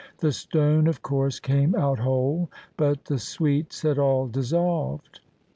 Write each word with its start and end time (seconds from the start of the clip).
The 0.17 0.31
stone 0.31 0.87
of 0.87 1.03
course 1.03 1.39
came 1.39 1.75
out 1.75 1.99
whole, 1.99 2.49
but 2.75 3.05
the 3.05 3.19
sweets 3.19 3.83
had 3.83 3.99
all 3.99 4.25
dissolved. 4.25 5.19